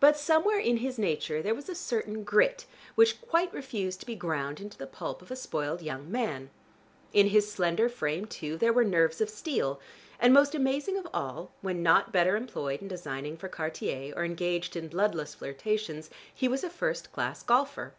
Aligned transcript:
But 0.00 0.16
somewhere 0.18 0.58
in 0.58 0.78
his 0.78 0.98
nature 0.98 1.40
there 1.40 1.54
was 1.54 1.68
a 1.68 1.76
certain 1.76 2.24
grit 2.24 2.66
which 2.96 3.20
quite 3.20 3.54
refused 3.54 4.00
to 4.00 4.06
be 4.06 4.16
ground 4.16 4.60
into 4.60 4.76
the 4.76 4.84
pulp 4.88 5.22
of 5.22 5.30
a 5.30 5.36
spoiled 5.36 5.80
young 5.80 6.10
man. 6.10 6.50
In 7.12 7.28
his 7.28 7.52
slender 7.52 7.88
frame, 7.88 8.24
too, 8.26 8.56
there 8.58 8.72
were 8.72 8.82
nerves 8.82 9.20
of 9.20 9.30
steel, 9.30 9.80
and, 10.18 10.34
most 10.34 10.56
amazing 10.56 10.96
of 10.98 11.06
all, 11.14 11.52
when 11.60 11.84
not 11.84 12.10
better 12.10 12.34
employed 12.34 12.82
in 12.82 12.88
designing 12.88 13.36
for 13.36 13.48
Cartier, 13.48 14.12
or 14.16 14.24
engaged 14.24 14.74
in 14.74 14.88
bloodless 14.88 15.36
flirtations, 15.36 16.10
he 16.34 16.48
was 16.48 16.64
a 16.64 16.68
first 16.68 17.12
class 17.12 17.44
golfer. 17.44 17.94